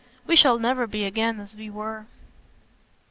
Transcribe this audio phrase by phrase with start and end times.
[0.25, 2.07] "We shall never be again as we were!"